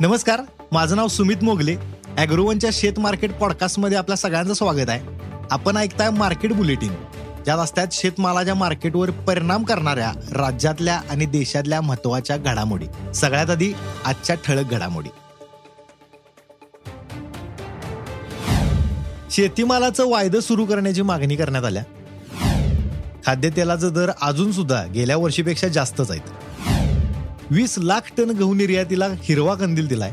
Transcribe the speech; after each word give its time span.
नमस्कार 0.00 0.40
माझं 0.72 0.96
नाव 0.96 1.08
सुमित 1.08 1.36
मोगले. 1.42 1.76
अॅग्रोवनच्या 2.18 2.70
शेत 2.72 2.98
मार्केट 2.98 3.32
पॉडकास्टमध्ये 3.32 3.98
आपल्या 3.98 4.16
सगळ्यांचं 4.16 4.54
स्वागत 4.54 4.88
आहे. 4.88 5.00
आपण 5.50 5.76
ऐकताय 5.76 6.10
मार्केट 6.10 6.52
बुलेटिन. 6.52 6.94
ज्यात 7.44 7.58
असतात 7.58 7.86
शेतमालाच्या 7.92 8.54
मार्केटवर 8.54 9.10
परिणाम 9.10 9.64
करणाऱ्या 9.64 10.12
राज्यातल्या 10.32 11.00
आणि 11.10 11.26
देशातल्या 11.26 11.80
महत्त्वाच्या 11.80 12.36
घडामोडी. 12.36 13.12
सगळ्यात 13.14 13.50
आधी 13.50 13.72
आजच्या 14.04 14.36
ठळक 14.36 14.70
घडामोडी. 14.70 15.08
शेतीमालाचं 19.30 20.10
वायदं 20.10 20.40
सुरू 20.40 20.64
करण्याची 20.64 21.02
मागणी 21.02 21.36
करण्यात 21.36 21.64
आल्या. 21.64 21.82
खाद्यतेलाचा 23.26 23.88
दर 23.88 24.10
अजून 24.22 24.52
सुद्धा 24.52 24.84
गेल्या 24.84 25.16
वर्षीपेक्षा 25.16 25.68
जास्तच 25.68 26.10
आहेत. 26.10 26.49
वीस 27.52 27.74
लाख 27.78 28.00
टन 28.16 28.30
गहू 28.30 28.54
निर्यातीला 28.54 29.06
हिरवा 29.22 29.54
कंदील 29.54 29.86
दिलाय. 29.86 30.12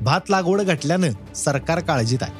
भात 0.00 0.30
लागवड 0.30 0.60
घटल्यानं 0.60 1.34
सरकार 1.34 1.80
काळजीत 1.80 2.22
आहे. 2.22 2.32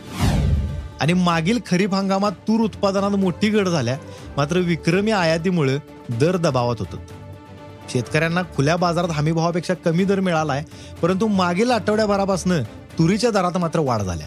आणि 1.00 1.12
मागील 1.12 1.58
खरीप 1.70 1.94
हंगामात 1.94 2.32
तूर 2.48 2.60
उत्पादनात 2.60 3.10
मोठी 3.10 3.48
घट 3.48 3.68
झाल्या 3.68 3.96
मात्र 4.36 4.56
विक्रमी 4.56 5.10
आयातीमुळे 5.10 5.78
दर 6.10 6.36
दबावात 6.36 6.76
होतात 6.78 7.90
शेतकऱ्यांना 7.92 8.42
खुल्या 8.56 8.76
बाजारात 8.76 9.08
हमीभावापेक्षा 9.08 9.74
कमी 9.74 10.04
दर 10.04 10.20
मिळालाय 10.20 10.64
परंतु 11.02 11.26
मागील 11.26 11.70
आठवड्याभरापासून 11.70 12.62
तुरीच्या 12.98 13.30
दरात 13.30 13.56
मात्र 13.56 13.80
वाढ 13.80 14.02
झाल्या. 14.02 14.26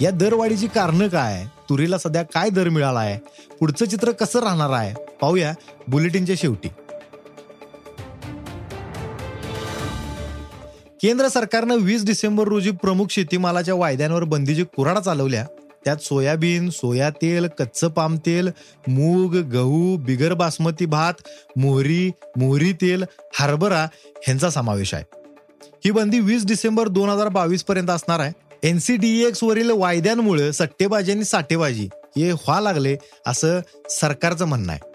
या 0.00 0.10
दरवाढीची 0.10 0.66
कारणं 0.66 1.08
काय? 1.08 1.44
तुरीला 1.70 1.98
सध्या 1.98 2.22
काय 2.22 2.50
दर 2.50 2.68
मिळाला 2.68 3.00
आहे 3.00 3.18
पुढचं 3.60 3.86
चित्र 3.86 4.10
कसं 4.10 4.40
राहणार 4.40 4.70
आहे? 4.70 4.94
पाहूया 5.20 5.52
बुलेटिनच्या 5.88 6.36
शेवटी. 6.38 6.68
केंद्र 11.02 11.28
सरकारनं 11.28 11.76
वीस 11.76 12.04
डिसेंबर 12.04 12.48
रोजी 12.48 12.70
प्रमुख 12.70 13.06
शेतीमालाच्या 13.10 13.74
वायद्यांवर 13.74 14.24
बंदीची 14.24 14.64
कुराडा 14.76 15.00
चालवल्या. 15.00 15.44
त्यात 15.84 15.96
सोयाबीन 15.96 16.70
सोया 16.70 17.10
तेल 17.10 17.46
कच्चं 17.58 17.88
पाम 17.88 18.16
तेल 18.16 18.48
मूग 18.88 19.36
गहू 19.36 19.96
बिगर 19.96 20.34
बासमती 20.34 20.86
भात 20.86 21.14
मोहरी 21.56 22.10
मोहरी 22.36 22.72
तेल 22.72 23.04
हरभरा 23.38 23.86
ह्यांचा 24.26 24.50
समावेश 24.50 24.94
आहे. 24.94 25.04
ही 25.84 25.90
बंदी 25.90 26.20
वीस 26.20 26.46
डिसेंबर 26.46 26.88
दोन 26.88 27.08
हजार 27.08 27.28
बावीस 27.28 27.64
पर्यंत 27.64 27.90
असणार 27.90 28.20
आहे. 28.20 28.32
एनसीडीएक्स 28.62 29.42
वरील 29.42 29.70
वायद्यांमुळे 29.70 30.52
सट्टेबाजी 30.52 31.12
आणि 31.12 31.24
साठेबाजी 31.24 31.88
हे 32.16 32.32
व्हा 32.32 32.60
लागले 32.60 32.96
असं 33.26 33.60
सरकारचं 33.90 34.44
म्हणणं 34.44 34.72
आहे. 34.72 34.87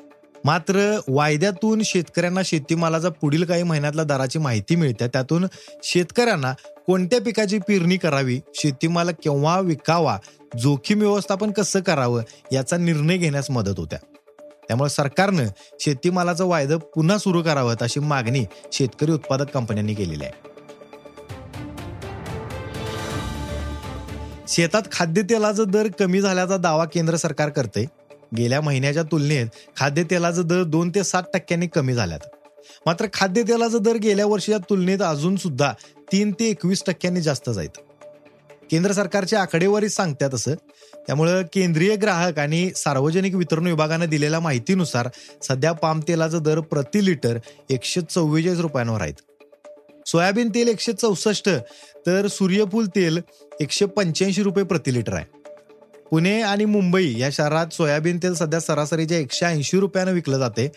मात्र 0.46 1.00
वायद्यातून 1.08 1.82
शेतकऱ्यांना 1.86 2.42
शेतीमालाचा 2.46 3.10
पुढील 3.10 3.46
काही 3.46 3.64
महिन्यातल्या 3.64 4.06
दराची 4.06 4.40
माहिती 4.40 4.76
मिळते. 4.76 5.08
त्यातून 5.08 5.46
शेतकऱ्यांना 5.84 6.54
कोणत्या 6.88 7.22
पिकाची 7.22 7.60
पेरणी 7.60 7.98
करावी 7.98 8.40
शेतीमाल 8.56 9.10
केव्हा 9.10 9.60
विकावा 9.60 10.18
जोखीम 10.60 11.00
व्यवस्थापन 11.00 11.52
कसं 11.52 11.80
करावं 11.80 12.22
याचा 12.52 12.78
निर्णय 12.78 13.18
घेण्यास 13.18 13.52
मदत 13.52 13.80
होत्या. 13.80 14.00
त्यामुळे 14.68 14.90
सरकारनं 14.90 15.48
शेतीमालाचं 15.80 16.46
वायदं 16.46 16.78
पुन्हा 16.78 17.18
सुरू 17.18 17.44
करावं 17.44 17.76
अशी 17.82 18.00
मागणी 18.00 18.46
शेतकरी 18.72 19.12
उत्पादक 19.12 19.50
कंपन्यांनी 19.50 19.94
केलेली 19.94 20.24
आहे. 20.24 20.54
शेतात 24.48 24.82
खाद्यतेलाचा 24.92 25.64
दर 25.64 25.88
कमी 26.00 26.22
झाल्याचा 26.22 26.58
दावा 26.58 26.86
केंद्र 26.86 27.16
सरकार 27.16 27.50
करते 27.50 27.86
गेल्या 28.38 28.62
महिन्याच्या 28.62 29.04
तुलनेत 29.04 29.48
खाद्यतेलाचा 29.78 30.42
दर 30.42 30.64
दोन 30.64 30.90
ते 30.90 31.04
सात 31.04 31.24
टक्क्यांनी 31.34 31.68
कमी 31.68 31.94
झाल्यात. 31.94 32.20
मात्र 32.86 33.06
खाद्यतेलाचा 33.14 33.78
दर 33.78 33.96
गेल्या 33.96 34.26
वर्षीच्या 34.26 34.58
तुलनेत 34.70 35.02
अजून 35.02 35.36
सुद्धा 35.36 35.72
तीन 36.12 36.32
ते 36.32 36.50
एकवीस 36.50 36.84
टक्क्यांनी 36.88 37.22
जास्त 37.22 37.50
आहेत 37.50 37.80
केंद्र 38.72 38.92
सरकारच्या 38.92 39.42
आकडेवारी 39.42 39.90
सांगतात 39.90 40.34
असं. 40.34 40.54
त्यामुळं 41.08 41.42
केंद्रीय 41.54 41.96
ग्राहक 41.96 42.40
आणि 42.40 42.70
सार्वजनिक 42.76 43.36
वितरण 43.36 43.68
विभागानं 43.68 44.10
दिलेल्या 44.10 44.40
माहितीनुसार 44.40 45.10
सध्या 45.44 45.72
पाम 45.72 46.00
तेलाचा 46.08 46.40
दर 46.40 46.60
प्रति 46.60 47.06
लिटर 47.06 47.38
एकशे 47.70 48.02
चव्वेचाळीस 48.02 48.60
रुपयांवर 48.60 49.02
आहेत 49.02 49.22
सोयाबीन 50.08 50.50
तेल 50.50 50.68
एकशे 50.68 50.94
चौसष्ट 50.94 51.50
तर 52.06 52.28
सूर्यफूल 52.28 52.88
तेल 52.88 53.20
एकशे 53.62 53.86
पंच्याऐंशी 53.86 54.44
रुपये 54.44 54.64
प्रति 54.64 54.94
लिटर 54.94 55.14
आहे. 55.14 55.43
पुणे 56.14 56.42
आणि 56.42 56.66
मुंबई 56.66 57.18
या 57.18 57.30
शहरात 57.32 57.68
सोयाबीन 57.74 58.18
तेल 58.18 58.34
सध्या 58.34 58.60
सरासरीच्या 58.60 59.18
एकशे 59.18 59.46
ऐंशी 59.46 59.80
रुपयानं 59.80 60.12
विकलं 60.12 60.38
जाते. 60.38 60.72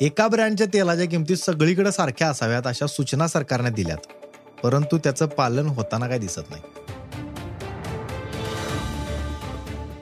एका 0.00 0.28
ब्रँडच्या 0.28 0.66
तेलाच्या 0.74 1.06
किमती 1.06 1.36
सगळीकडे 1.36 1.92
सारख्या 1.92 2.28
असाव्यात 2.28 2.62
अशा 2.66 2.86
सूचना 2.86 3.28
सरकारने 3.28 3.70
दिल्यात. 3.70 3.98
परंतु 4.62 4.98
त्याचं 4.98 5.26
पालन 5.26 5.66
होताना 5.66 6.08
काय 6.08 6.18
दिसत 6.18 6.40
नाही. 6.50 6.62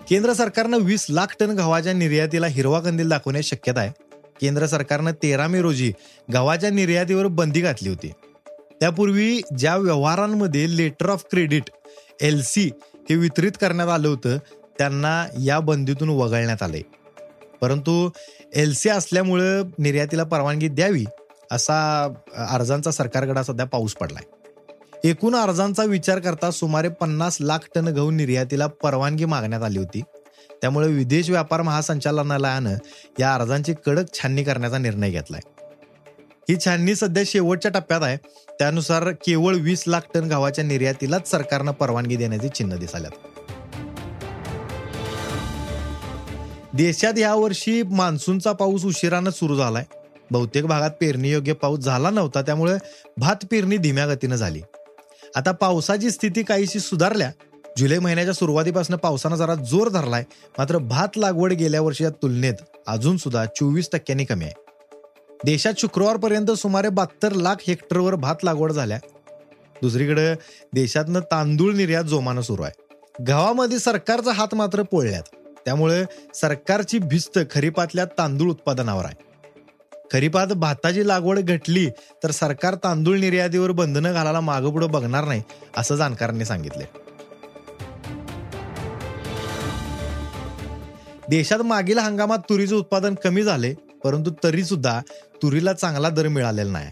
केंद्र 0.08 0.32
सरकारनं 0.32 0.78
वीस 0.78 1.06
लाख 1.10 1.26
टन 1.40 1.50
गव्हाच्या 1.50 1.92
निर्यातीला 1.92 2.46
हिरवा 2.46 2.80
कंदील 2.80 3.08
दाखवण्याची 3.08 3.48
शक्यता 3.48 3.80
आहे. 3.80 3.92
केंद्र 4.40 4.66
सरकारनं 4.66 5.10
तेरा 5.10 5.46
मे 5.46 5.62
रोजी 5.62 5.92
गव्हाच्या 6.32 6.70
निर्यातीवर 6.70 7.26
बंदी 7.26 7.60
घातली 7.60 7.88
होती. 7.88 8.12
त्यापूर्वी 8.80 9.40
ज्या 9.58 9.76
व्यवहारांमध्ये 9.76 10.76
letter 10.76 11.10
of 11.10 11.24
credit 11.30 11.62
L 12.20 12.42
C 12.42 12.70
हे 13.10 13.16
वितरित 13.16 13.52
करण्यात 13.60 13.88
आलं 13.88 14.08
होतं 14.08 14.38
त्यांना 14.82 15.26
या 15.44 15.60
बंदीतून 15.60 16.08
वगळण्यात 16.08 16.62
आले. 16.62 16.80
परंतु 17.60 18.10
एल 18.54 18.74
सी 18.74 18.88
असल्यामुळं 18.88 19.62
निर्यातीला 19.78 20.24
परवानगी 20.24 20.68
द्यावी 20.68 21.04
असा 21.50 22.08
अर्जांचा 22.50 22.90
सरकारकडे 22.90 23.44
सध्या 23.44 23.66
पाऊस 23.66 23.94
पडलाय. 23.94 24.22
एकूण 25.08 25.34
अर्जांचा 25.34 25.84
विचार 25.84 26.18
करता 26.18 26.50
सुमारे 26.50 26.88
पन्नास 26.88 27.38
लाख 27.40 27.58
टन 27.74 27.88
गहू 27.88 28.10
निर्यातीला 28.10 28.66
परवानगी 28.66 29.24
मागण्यात 29.24 29.62
आली 29.62 29.78
होती. 29.78 30.02
त्यामुळे 30.60 30.88
विदेश 30.88 31.30
व्यापार 31.30 31.62
महासंचालनालयानं 31.62 32.74
या 33.20 33.34
अर्जांची 33.34 33.74
कडक 33.86 34.04
छाननी 34.14 34.44
करण्याचा 34.44 34.78
निर्णय 34.78 35.10
घेतलाय. 35.10 35.40
ही 36.50 36.56
छाननी 36.64 36.94
सध्या 36.94 37.22
शेवटच्या 37.26 37.70
टप्प्यात 37.70 38.02
आहे. 38.02 38.16
त्यानुसार 38.58 39.10
केवळ 39.10 39.54
वीस 39.54 39.84
लाख 39.86 40.00
टन 40.14 40.24
गव्हाच्या 40.24 40.64
निर्यातीलाच 40.64 41.30
सरकारनं 41.30 41.72
परवानगी 41.72 42.16
देण्याची 42.16 42.48
चिन्ह 42.48 42.76
दिसाल्यात 42.76 43.31
देशात 46.74 47.18
यावर्षी 47.18 47.82
मान्सूनचा 47.82 48.52
पाऊस 48.52 48.84
उशिरानं 48.84 49.30
सुरू 49.30 49.56
झालाय. 49.56 49.84
बहुतेक 50.30 50.66
भागात 50.66 50.90
पेरणीयोग्य 51.00 51.52
पाऊस 51.52 51.78
झाला 51.78 52.10
नव्हता 52.10 52.42
त्यामुळे 52.42 52.74
भात 53.16 53.36
पेरणी 53.50 53.76
धीम्या 53.76 54.06
गतीनं 54.06 54.36
झाली. 54.36 54.60
आता 55.36 55.52
पावसाची 55.52 56.10
स्थिती 56.10 56.42
काहीशी 56.42 56.80
सुधारल्या. 56.80 57.30
जुलै 57.78 57.98
महिन्याच्या 57.98 58.34
सुरुवातीपासून 58.34 58.96
पावसानं 58.96 59.36
जरा 59.36 59.54
जोर 59.54 59.88
धरलाय 59.88 60.24
मात्र 60.58 60.78
भात 60.78 61.08
लागवड 61.16 61.52
गेल्या 61.52 61.80
वर्षीच्या 61.80 62.10
तुलनेत 62.10 62.54
अजून 62.86 63.16
सुद्धा 63.16 63.44
चोवीस 63.44 63.88
टक्क्यांनी 63.92 64.24
कमी 64.24 64.44
आहे. 64.44 64.54
देशात 65.44 65.72
शुक्रवारपर्यंत 65.78 66.50
सुमारे 66.50 66.88
बहात्तर 66.88 67.32
लाख 67.32 67.54
हेक्टरवर 67.66 68.14
भात 68.14 68.36
लागवड 68.44 68.72
झाल्या. 68.72 68.98
दुसरीकडे 69.82 70.34
देशातनं 70.72 71.20
तांदूळ 71.20 71.74
निर्यात 71.74 72.04
जोमानं 72.04 72.40
सुरू 72.40 72.62
आहे. 72.62 72.96
गावामध्ये 73.24 73.78
सरकारचा 73.78 74.32
हात 74.32 74.54
मात्र 74.54 74.82
पोळल्यात 74.82 75.36
त्यामुळे 75.64 76.04
सरकारची 76.34 76.98
भिस्त 76.98 77.38
खरीपातल्या 77.50 78.04
तांदूळ 78.04 78.50
उत्पादनावर 78.50 79.04
आहे. 79.04 79.32
खरीपात 80.12 80.46
भाताची 80.46 81.08
लागवड 81.08 81.38
घटली 81.38 81.90
तर 82.24 82.30
सरकार 82.30 82.74
तांदूळ 82.74 83.18
निर्यातीवर 83.18 83.70
बंधनं 83.70 84.12
घालायला 84.12 84.40
मागं 84.40 84.90
बघणार 84.90 85.24
नाही 85.24 85.42
असं 85.76 85.96
जाणकारांनी 85.96 86.44
सांगितले 86.44 86.84
देशात 91.28 91.58
मागील 91.58 91.98
हंगामात 91.98 92.38
तुरीचं 92.38 92.76
उत्पादन 92.76 93.14
कमी 93.14 93.42
झाले 93.42 93.74
परंतु 94.04 94.30
तरी 94.44 94.64
सुद्धा 94.64 95.00
तुरीला 95.42 95.72
चांगला 95.72 96.08
दर 96.08 96.28
मिळालेला 96.28 96.72
नाही. 96.72 96.90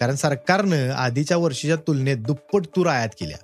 कारण 0.00 0.14
सरकारनं 0.14 0.90
आधीच्या 0.90 1.36
वर्षीच्या 1.36 1.76
तुलनेत 1.76 2.16
दुप्पट 2.16 2.66
तूर 2.76 2.86
आयात 2.86 3.08
केल्या. 3.20 3.38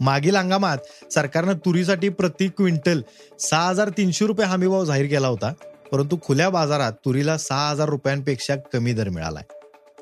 मागील 0.00 0.36
हंगामात 0.36 0.78
सरकारनं 1.12 1.52
तुरीसाठी 1.52 2.08
प्रति 2.08 2.48
क्विंटल 2.48 3.02
सहा 3.40 3.68
हजार 3.68 3.88
तीनशे 3.88 4.26
रुपये 4.26 4.46
हमीभाव 4.46 4.84
जाहीर 4.84 5.06
केला 5.06 5.28
होता. 5.28 5.52
परंतु 5.92 6.16
खुल्या 6.22 6.50
बाजारात 6.50 6.92
तुरीला 6.92 7.38
सहा 7.38 7.70
हजार 7.70 7.88
रुपयांपेक्षा 7.88 8.56
कमी 8.72 8.92
दर 8.92 9.08
मिळालाय. 9.08 9.42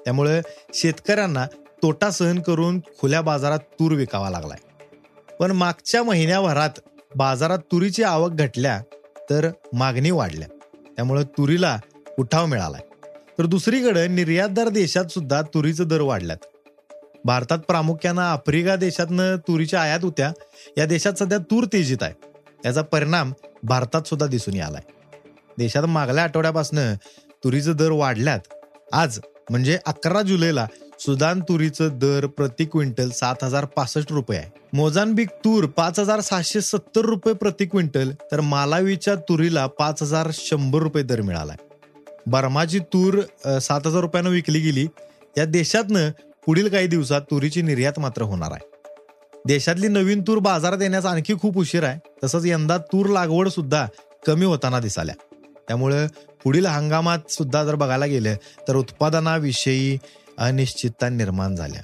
त्यामुळे 0.04 0.40
शेतकऱ्यांना 0.74 1.46
तोटा 1.82 2.10
सहन 2.10 2.40
करून 2.40 2.80
खुल्या 3.00 3.20
बाजारात 3.20 3.58
तूर 3.58 3.92
विकावा 3.92 4.30
लागलाय. 4.30 4.58
पण 5.38 5.50
मागच्या 5.50 6.02
महिन्याभरात 6.02 6.70
बाजारात 7.16 7.58
तुरीची 7.58 8.02
आवक 8.02 8.30
घटल्या 8.30 8.82
तर 9.30 9.50
मागणी 9.72 10.10
वाढल्या. 10.10 10.48
त्यामुळे 10.96 11.24
तुरीला 11.24 11.78
उठाव 12.18 12.46
मिळालाय. 12.46 12.80
तर 13.38 13.46
दुसरीकडे 13.46 14.08
निर्यातदार 14.08 14.68
देशात 14.68 15.04
सुद्धा 15.04 15.42
तुरीचे 15.42 15.84
दर 15.84 16.00
वाढल्यात. 16.00 16.53
भारतात 17.24 17.58
प्रामुख्यानं 17.58 18.22
आफ्रिका 18.22 18.76
देशातनं 18.76 19.36
तुरीच्या 19.48 19.80
आयात 19.80 20.00
होत्या. 20.02 20.32
या 20.78 20.86
देशात 20.86 21.12
सध्या 21.18 21.38
तूर 21.50 21.64
तेजीत 21.72 22.02
आहे. 22.02 22.14
याचा 22.64 22.82
परिणाम 22.82 23.32
भारतात 23.62 24.06
सुद्धा 24.06 24.26
दिसून 24.26 24.60
आलाय 24.60 24.82
देशात 25.58 25.84
मागल्या 25.84 26.24
आठवड्यापासून 26.24 26.94
तुरीचे 27.44 27.72
दर 27.72 27.90
वाढल्यात. 27.90 28.40
आज 28.92 29.18
म्हणजे 29.50 29.78
अकरा 29.86 30.22
जुलैला 30.22 30.66
सुदान 31.00 31.40
तुरीचं 31.40 31.98
दर 31.98 32.26
प्रति 32.26 32.64
क्विंटल 32.64 33.10
सात 33.10 33.44
हजार 33.44 33.64
पासष्ट 33.76 34.12
रुपये 34.12 34.38
आहे. 34.38 34.50
मोजानबिक 34.72 35.28
तूर 35.44 35.64
पाच 35.66 35.98
हजार 36.00 36.20
सहाशे 36.20 36.60
सत्तर 36.60 37.00
रुपये 37.00 37.34
प्रति 37.34 37.66
क्विंटल 37.66 38.10
तर 38.32 38.40
मालावीच्या 38.40 39.14
तुरीला 39.28 39.66
पाच 39.78 40.02
हजार 40.02 40.30
शंभर 40.32 40.82
रुपये 40.82 41.02
दर 41.02 41.20
मिळालाय. 41.20 41.56
बर्माची 42.26 42.78
तूर 42.92 43.20
सात 43.58 43.86
हजार 43.86 44.00
रुपयानं 44.00 44.30
विकली 44.30 44.60
गेली. 44.60 44.86
या 45.38 45.44
देशातनं 45.44 46.10
पुढील 46.46 46.68
काही 46.68 46.86
दिवसात 46.86 47.20
तुरीची 47.20 47.62
निर्यात 47.62 47.98
मात्र 47.98 48.22
होणार 48.22 48.52
आहे. 48.52 48.66
देशातली 49.46 49.88
नवीन 49.88 50.22
तूर 50.22 50.38
बाजारात 50.38 50.78
येण्यास 50.82 51.06
आणखी 51.06 51.34
खूप 51.42 51.58
उशीर 51.58 51.84
आहे. 51.84 51.98
तसंच 52.24 52.44
यंदा 52.44 52.78
तूर 52.78 53.06
लागवड 53.06 53.48
सुद्धा 53.48 53.86
कमी 54.26 54.44
होताना 54.44 54.80
दिसाल्या. 54.80 55.14
त्यामुळं 55.68 56.06
पुढील 56.44 56.66
हंगामात 56.66 57.30
सुद्धा 57.30 57.64
जर 57.64 57.74
बघायला 57.74 58.06
गेलं 58.06 58.34
तर 58.68 58.76
उत्पादनाविषयी 58.76 59.98
अनिश्चितता 60.38 61.08
निर्माण 61.08 61.54
झाल्या. 61.54 61.82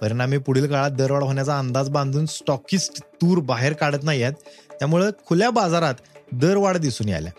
परिणामी 0.00 0.38
पुढील 0.38 0.70
काळात 0.70 0.90
दरवाढ 0.90 1.22
होण्याचा 1.22 1.58
अंदाज 1.58 1.88
बांधून 1.88 2.26
स्टॉकिस्ट 2.26 3.02
तूर 3.02 3.38
बाहेर 3.38 3.72
काढत 3.72 4.02
नाही 4.02 4.22
आहेत 4.22 4.34
त्यामुळं 4.78 5.10
खुल्या 5.26 5.50
बाजारात 5.50 5.94
दरवाढ 6.32 6.76
दिसून 6.76 7.14
आल्या 7.14 7.32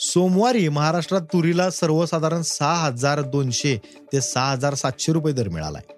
सोमवारी 0.00 0.68
महाराष्ट्रात 0.68 1.20
तुरीला 1.20 1.70
सर्वसाधारण 1.70 2.42
सहा 2.42 2.74
हजार 2.74 3.20
दोनशे 3.20 3.76
ते 4.12 4.20
सहा 4.20 4.52
हजार 4.52 4.74
सातशे 4.74 5.12
रुपये 5.12 5.32
दर 5.32 5.48
मिळालाय. 5.48 5.92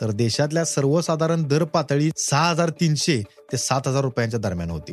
तर 0.00 0.10
देशातल्या 0.10 0.64
सर्वसाधारण 0.64 1.42
दर 1.42 1.64
पातळी 1.64 2.10
सहा 2.16 2.50
हजार 2.50 2.70
तीनशे 2.70 3.22
ते 3.52 3.56
सात 3.56 3.88
हजार 3.88 4.02
रुपयांच्या 4.02 4.40
दरम्यान 4.40 4.70
होती. 4.70 4.92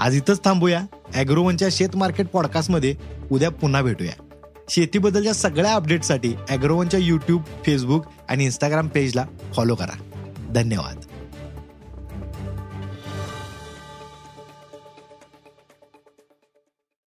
आज 0.00 0.16
इथंच 0.16 0.44
थांबूया. 0.44 0.80
अॅग्रोवनच्या 1.14 1.68
शेत 1.70 1.96
मार्केट 1.96 2.28
पॉडकास्टमध्ये 2.28 2.94
उद्या 3.32 3.50
पुन्हा 3.50 3.82
भेटूया. 3.82 4.38
शेतीबद्दलच्या 4.68 5.34
सगळ्या 5.34 5.72
अपडेटसाठी 5.72 6.34
अॅग्रोवनच्या 6.48 7.00
युट्यूब 7.00 7.42
फेसबुक 7.66 8.04
आणि 8.28 8.44
इंस्टाग्राम 8.44 8.88
पेजला 8.88 9.24
फॉलो 9.56 9.74
करा. 9.74 10.02
धन्यवाद. 10.54 11.00